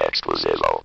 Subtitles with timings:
[0.00, 0.81] Exclusivo.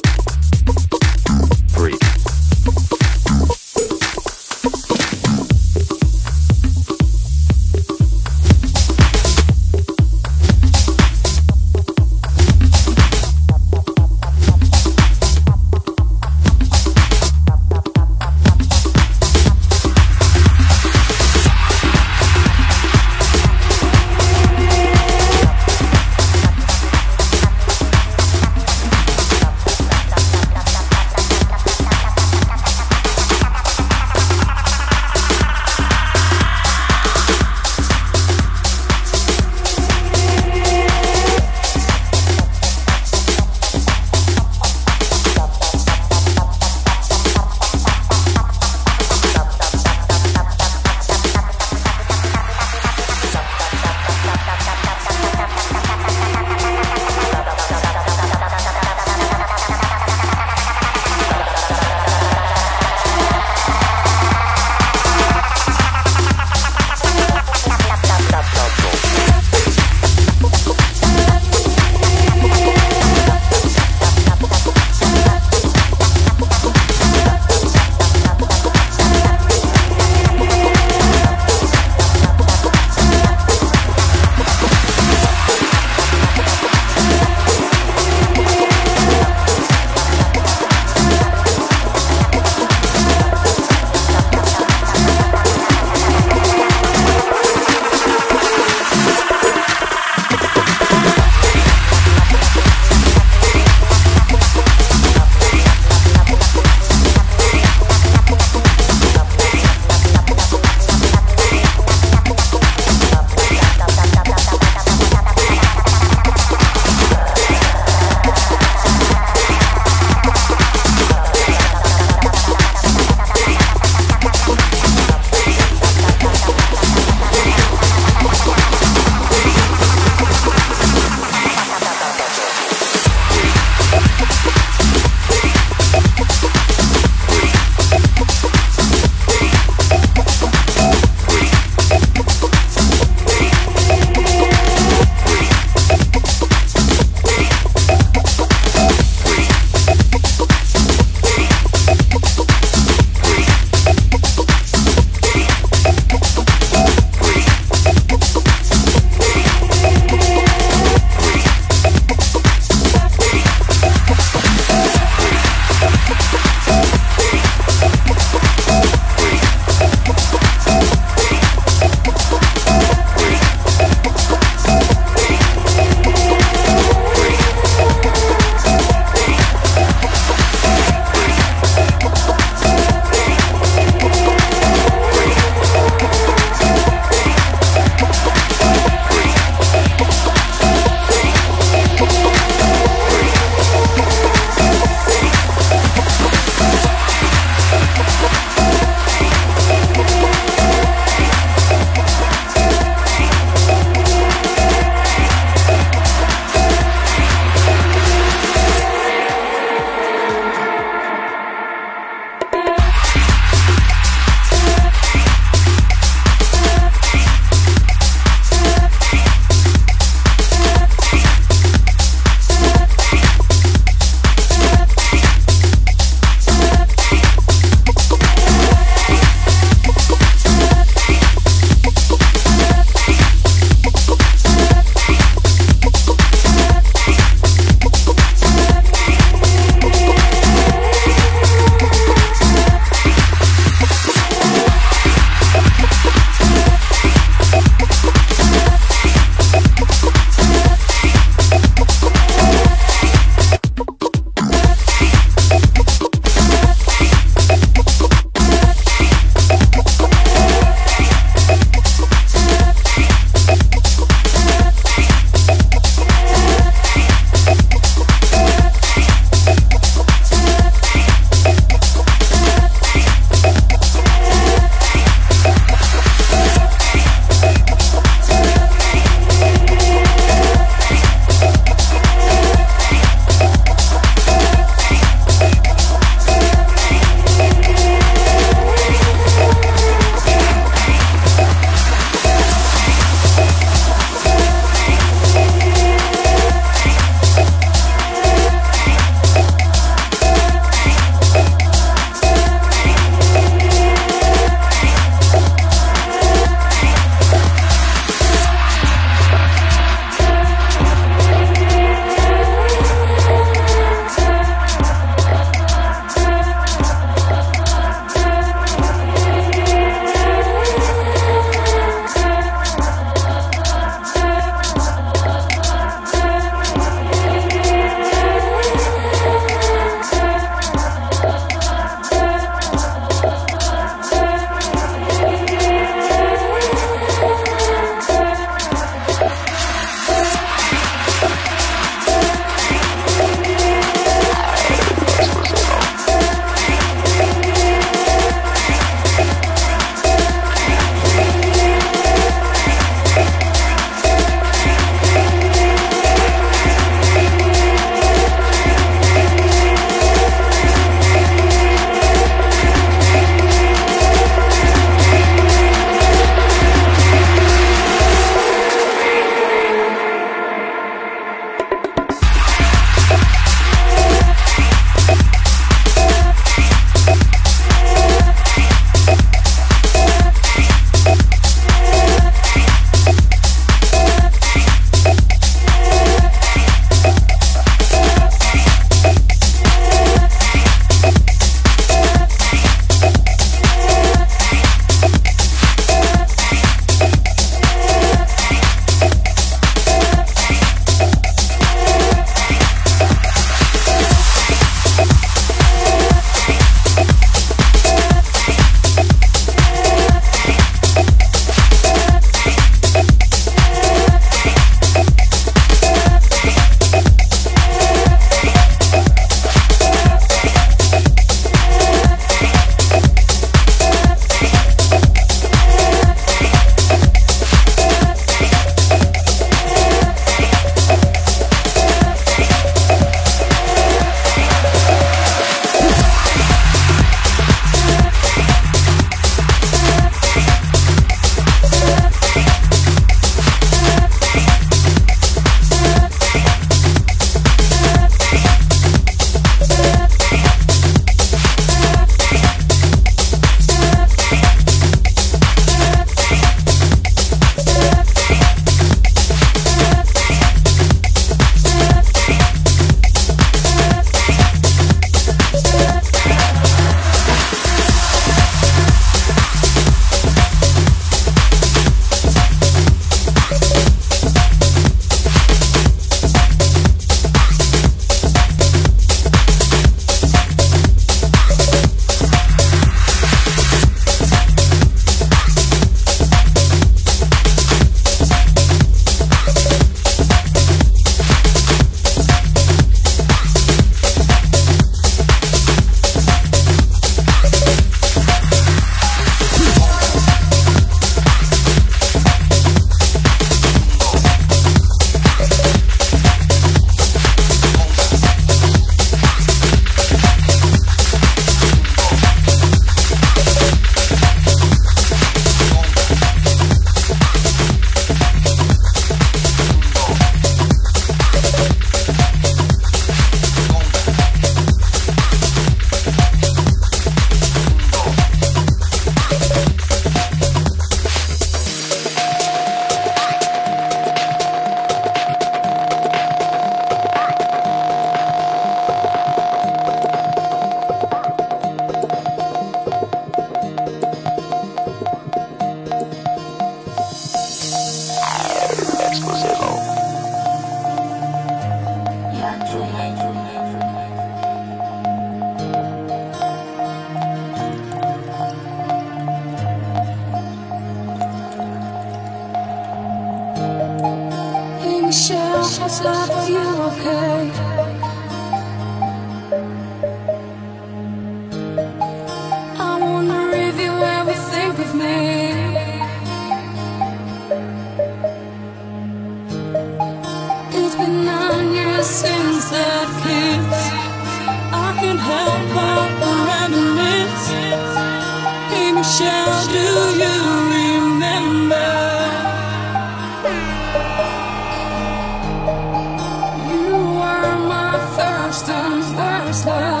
[599.53, 600.00] superstar.